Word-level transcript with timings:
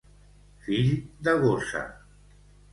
Fill 0.67 0.89
de 1.29 1.37
gossa. 1.45 1.85